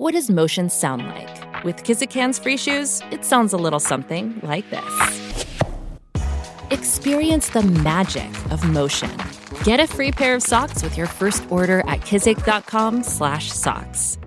[0.00, 1.62] What does motion sound like?
[1.62, 5.44] With Kizikans free shoes, it sounds a little something like this.
[6.70, 9.10] Experience the magic of motion.
[9.62, 14.18] Get a free pair of socks with your first order at kizik.com/socks.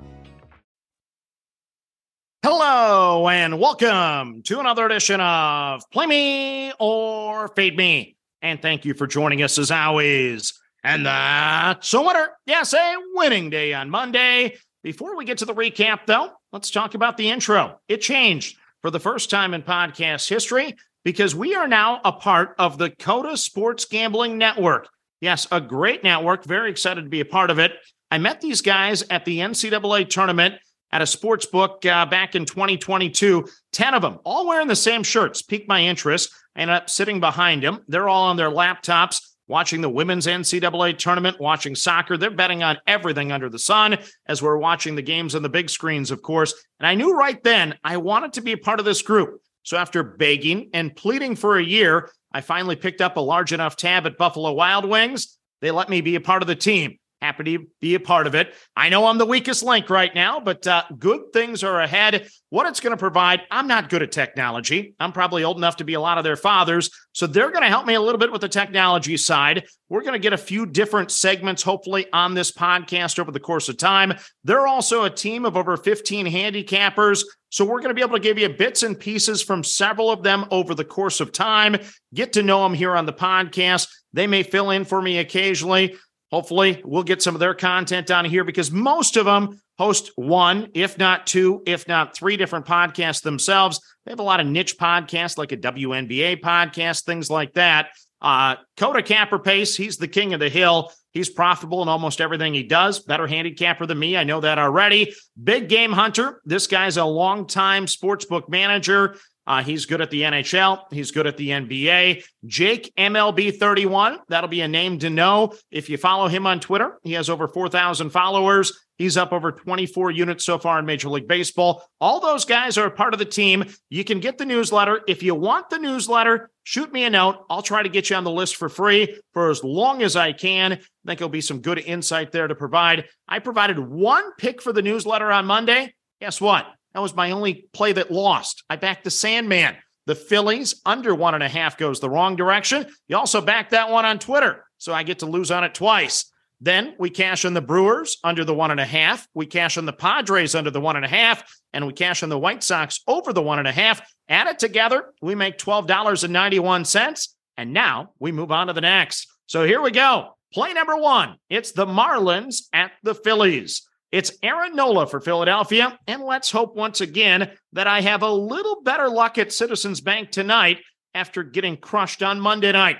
[2.44, 8.16] Hello and welcome to another edition of Play Me or Fade Me.
[8.44, 10.54] And thank you for joining us as always.
[10.84, 12.30] And that's a winner.
[12.46, 14.60] Yes, a winning day on Monday.
[14.84, 17.80] Before we get to the recap, though, let's talk about the intro.
[17.88, 20.76] It changed for the first time in podcast history
[21.06, 24.90] because we are now a part of the Kota Sports Gambling Network.
[25.22, 26.44] Yes, a great network.
[26.44, 27.72] Very excited to be a part of it.
[28.12, 30.56] I met these guys at the NCAA tournament
[30.92, 33.48] at a sports book uh, back in 2022.
[33.72, 36.30] 10 of them, all wearing the same shirts, piqued my interest.
[36.58, 37.86] I ended up sitting behind them.
[37.88, 39.22] They're all on their laptops
[39.54, 42.18] watching the women's NCAA tournament, watching soccer.
[42.18, 45.70] They're betting on everything under the sun as we're watching the games on the big
[45.70, 46.56] screens, of course.
[46.80, 49.40] And I knew right then I wanted to be a part of this group.
[49.62, 53.78] So after begging and pleading for a year, I finally picked up a large enough
[53.78, 55.38] tab at Buffalo Wild Wings.
[55.62, 56.98] They let me be a part of the team.
[57.24, 58.54] Happy to be a part of it.
[58.76, 62.28] I know I'm the weakest link right now, but uh, good things are ahead.
[62.50, 64.94] What it's going to provide, I'm not good at technology.
[65.00, 66.90] I'm probably old enough to be a lot of their fathers.
[67.14, 69.64] So they're going to help me a little bit with the technology side.
[69.88, 73.70] We're going to get a few different segments, hopefully, on this podcast over the course
[73.70, 74.16] of time.
[74.44, 77.24] They're also a team of over 15 handicappers.
[77.52, 80.24] So we're going to be able to give you bits and pieces from several of
[80.24, 81.78] them over the course of time.
[82.14, 83.88] Get to know them here on the podcast.
[84.12, 85.96] They may fill in for me occasionally.
[86.34, 90.68] Hopefully, we'll get some of their content on here because most of them host one,
[90.74, 93.80] if not two, if not three different podcasts themselves.
[94.04, 97.90] They have a lot of niche podcasts like a WNBA podcast, things like that.
[98.20, 100.92] Uh, Kota Capper Pace, he's the king of the hill.
[101.12, 103.02] He's profitable in almost everything he does.
[103.02, 104.18] Better handicapper than me.
[104.18, 105.14] I know that already.
[105.44, 106.42] Big game hunter.
[106.46, 109.18] This guy's a longtime sportsbook manager.
[109.46, 110.86] Uh, he's good at the NHL.
[110.92, 112.24] He's good at the NBA.
[112.46, 114.20] Jake MLB 31.
[114.30, 115.54] That'll be a name to know.
[115.70, 118.86] If you follow him on Twitter, he has over 4,000 followers.
[118.98, 121.84] He's up over 24 units so far in Major League Baseball.
[122.00, 123.66] All those guys are a part of the team.
[123.90, 125.02] You can get the newsletter.
[125.08, 127.44] If you want the newsletter, shoot me a note.
[127.50, 130.32] I'll try to get you on the list for free for as long as I
[130.32, 130.74] can.
[130.74, 133.06] I think there'll be some good insight there to provide.
[133.28, 135.94] I provided one pick for the newsletter on Monday.
[136.22, 136.68] Guess what?
[136.94, 138.64] That was my only play that lost.
[138.70, 139.76] I backed the Sandman.
[140.06, 142.86] The Phillies under one and a half goes the wrong direction.
[143.08, 144.66] You also backed that one on Twitter.
[144.78, 146.26] So I get to lose on it twice.
[146.60, 149.28] Then we cash in the Brewers under the one and a half.
[149.34, 151.44] We cash in the Padres under the one and a half.
[151.74, 154.02] And we cash in the White Sox over the one and a half.
[154.30, 157.28] Add it together, we make $12.91.
[157.58, 159.28] And now we move on to the next.
[159.48, 160.38] So here we go.
[160.54, 161.36] Play number one.
[161.50, 163.88] It's the Marlins at the Phillies.
[164.14, 165.98] It's Aaron Nola for Philadelphia.
[166.06, 170.30] And let's hope once again that I have a little better luck at Citizens Bank
[170.30, 170.82] tonight
[171.16, 172.98] after getting crushed on Monday night.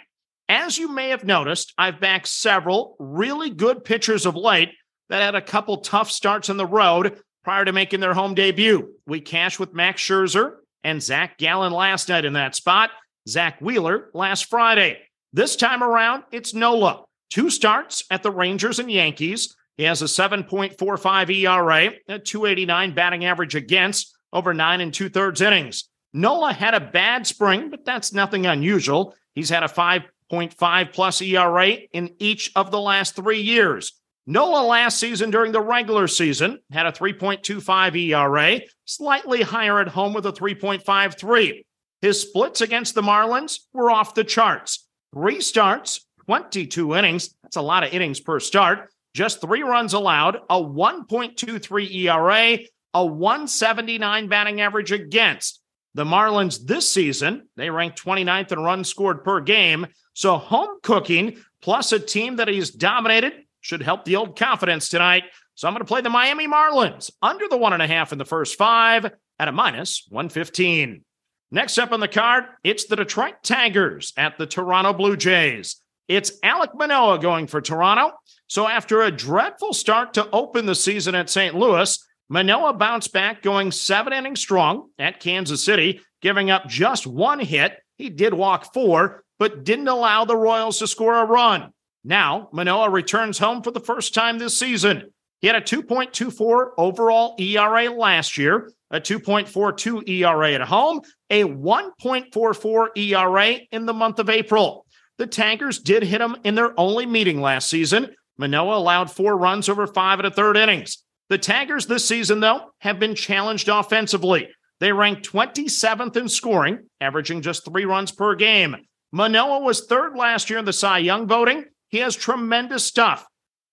[0.50, 4.72] As you may have noticed, I've backed several really good pitchers of late
[5.10, 8.96] that had a couple tough starts on the road prior to making their home debut.
[9.06, 12.90] We cashed with Max Scherzer and Zach Gallen last night in that spot,
[13.30, 14.98] Zack Wheeler last Friday.
[15.32, 17.04] This time around, it's Nola.
[17.30, 19.56] Two starts at the Rangers and Yankees.
[19.78, 25.42] He has a 7.45 ERA, a 289 batting average against over nine and two thirds
[25.42, 25.90] innings.
[26.14, 29.16] Nola had a bad spring, but that's nothing unusual.
[29.34, 33.94] He's had a 5.5 plus ERA in each of the last three years.
[34.26, 40.14] Nola last season during the regular season had a 3.25 ERA, slightly higher at home
[40.14, 41.66] with a 3.53.
[42.02, 44.88] His splits against the Marlins were off the charts.
[45.14, 47.36] Three starts, 22 innings.
[47.42, 52.60] That's a lot of innings per start just three runs allowed, a 1.23 ERA,
[52.94, 55.62] a 179 batting average against.
[55.96, 59.88] The Marlins this season, they rank 29th in runs scored per game.
[60.14, 65.24] So home cooking plus a team that he's dominated should help the old confidence tonight.
[65.56, 68.18] So I'm going to play the Miami Marlins under the one and a half in
[68.18, 69.06] the first five
[69.40, 71.04] at a minus 115.
[71.52, 75.83] Next up on the card, it's the Detroit Tigers at the Toronto Blue Jays.
[76.08, 78.12] It's Alek Manoah going for Toronto.
[78.48, 81.56] So after a dreadful start to open the season at St.
[81.56, 81.98] Louis,
[82.30, 87.78] Manoah bounced back going seven innings strong at Kansas City, giving up just one hit.
[87.98, 91.72] He did walk four, but didn't allow the Royals to score a run.
[92.04, 95.14] Now, Manoah returns home for the first time this season.
[95.40, 102.98] He had a 2.24 overall ERA last year, a 2.42 ERA at home, a 1.44
[102.98, 104.86] ERA in the month of April.
[105.18, 108.16] The Tankers did hit them in their only meeting last season.
[108.38, 111.04] Manoah allowed four runs over five and a third innings.
[111.30, 114.50] The Tankers this season, though, have been challenged offensively.
[114.80, 118.76] They ranked 27th in scoring, averaging just three runs per game.
[119.12, 121.66] Manoah was third last year in the Cy Young voting.
[121.90, 123.26] He has tremendous stuff.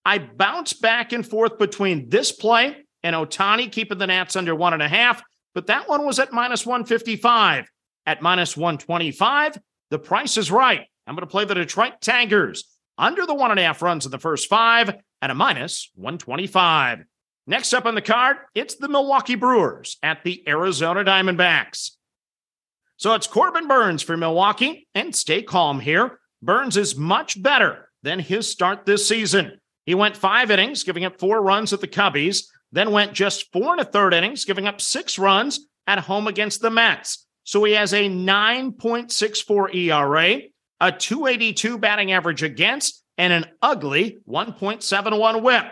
[0.05, 4.73] I bounce back and forth between this play and Ohtani keeping the Nats under one
[4.73, 5.23] and a half,
[5.53, 7.65] but that one was at minus 155.
[8.05, 9.59] At minus 125,
[9.89, 10.87] the price is right.
[11.07, 12.63] I'm going to play the Detroit Tigers
[12.97, 17.05] under the one and a half runs in the first five at a minus 125.
[17.47, 21.91] Next up on the card, it's the Milwaukee Brewers at the Arizona Diamondbacks.
[22.97, 26.19] So it's Corbin Burnes for Milwaukee, and stay calm here.
[26.41, 29.59] Burnes is much better than his start this season.
[29.85, 33.71] He went five innings, giving up four runs at the Cubbies, then went just four
[33.71, 37.27] and a third innings, giving up six runs at home against the Mets.
[37.43, 40.41] So he has a 9.64 ERA,
[40.81, 45.65] a 282 batting average against, and an ugly 1.71 whip.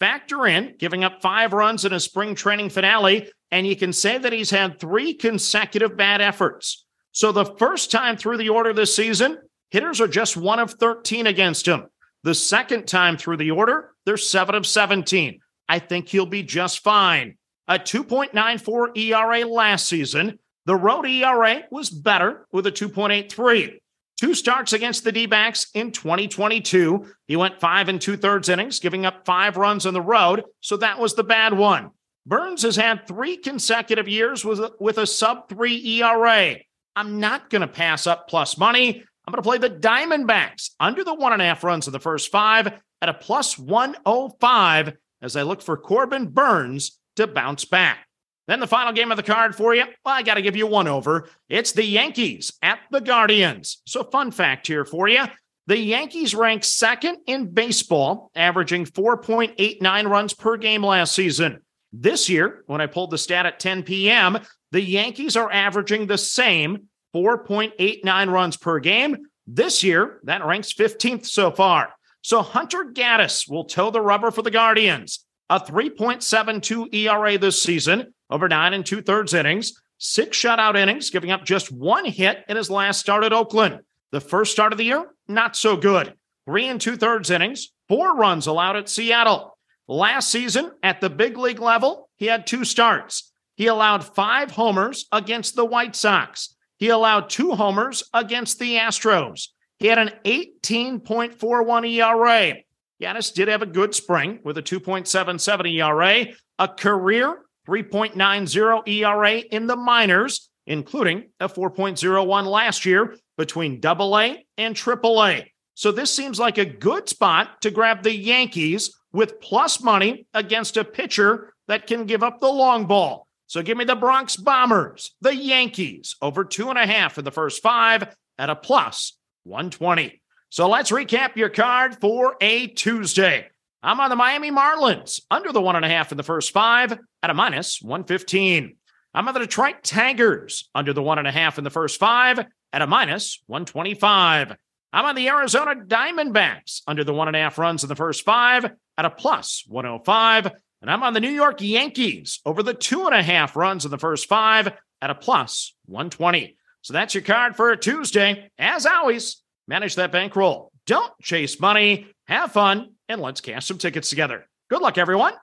[0.00, 4.18] Factor in giving up five runs in a spring training finale, and you can say
[4.18, 6.84] that he's had three consecutive bad efforts.
[7.12, 9.38] So the first time through the order this season,
[9.70, 11.86] hitters are just one of 13 against him.
[12.24, 15.38] The second time through the order, they're seven of 17.
[15.68, 17.36] I think he'll be just fine.
[17.68, 20.38] A 2.94 ERA last season.
[20.66, 23.78] The road ERA was better with a 2.83.
[24.18, 27.06] Two starts against the D backs in 2022.
[27.28, 30.44] He went five and two thirds innings, giving up five runs on the road.
[30.60, 31.92] So that was the bad one.
[32.26, 36.56] Burnes has had three consecutive years with, with a sub three ERA.
[36.96, 39.04] I'm not going to pass up plus money.
[39.26, 42.00] I'm going to play the Diamondbacks under the one and a half runs of the
[42.00, 48.06] first five at a plus 105 as I look for Corbin Burnes to bounce back.
[48.48, 49.84] Then the final game of the card for you.
[50.04, 51.28] Well, I got to give you one over.
[51.48, 53.82] It's the Yankees at the Guardians.
[53.86, 55.24] So, fun fact here for you
[55.68, 61.60] the Yankees ranked second in baseball, averaging 4.89 runs per game last season.
[61.92, 64.38] This year, when I pulled the stat at 10 p.m.,
[64.72, 69.26] the Yankees are averaging the same 4.89 runs per game.
[69.46, 71.90] This year, that ranks 15th so far.
[72.22, 75.22] So Hunter Gaddis will toe the rubber for the Guardians.
[75.50, 81.30] A 3.72 ERA this season, over nine and two thirds innings, six shutout innings, giving
[81.30, 83.80] up just one hit in his last start at Oakland.
[84.10, 86.14] The first start of the year, not so good.
[86.46, 89.58] Three and two thirds innings, four runs allowed at Seattle.
[89.86, 93.32] Last season, at the big league level, he had two starts.
[93.56, 96.54] He allowed five homers against the White Sox.
[96.78, 99.48] He allowed two homers against the Astros.
[99.78, 102.54] He had an 18.41 ERA.
[103.02, 106.26] Yanis did have a good spring with a 2.77 ERA,
[106.58, 114.74] a career 3.90 ERA in the minors, including a 4.01 last year between AA and
[114.74, 115.46] AAA.
[115.74, 120.76] So this seems like a good spot to grab the Yankees with plus money against
[120.76, 123.26] a pitcher that can give up the long ball.
[123.46, 127.30] So give me the Bronx Bombers, the Yankees, over two and a half in the
[127.30, 130.20] first five at a plus 120.
[130.50, 133.48] So let's recap your card for a Tuesday.
[133.82, 136.98] I'm on the Miami Marlins under the one and a half in the first five
[137.22, 138.76] at a minus 115.
[139.14, 142.44] I'm on the Detroit Tigers under the one and a half in the first five
[142.72, 144.56] at a minus 125.
[144.92, 148.24] I'm on the Arizona Diamondbacks under the one and a half runs in the first
[148.24, 150.50] five at a plus 105.
[150.80, 153.90] And I'm on the New York Yankees over the two and a half runs in
[153.90, 156.56] the first five at a plus 120.
[156.82, 158.50] So that's your card for Tuesday.
[158.58, 160.67] As always, manage that bankroll.
[160.88, 162.06] Don't chase money.
[162.28, 164.46] Have fun and let's cash some tickets together.
[164.70, 165.34] Good luck, everyone.